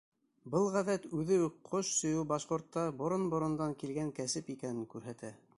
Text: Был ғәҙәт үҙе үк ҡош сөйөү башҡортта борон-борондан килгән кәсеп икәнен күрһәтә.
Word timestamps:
Был 0.53 0.63
ғәҙәт 0.75 1.05
үҙе 1.17 1.37
үк 1.49 1.59
ҡош 1.69 1.93
сөйөү 1.99 2.25
башҡортта 2.33 2.89
борон-борондан 3.03 3.79
килгән 3.85 4.13
кәсеп 4.23 4.55
икәнен 4.59 4.93
күрһәтә. 4.97 5.37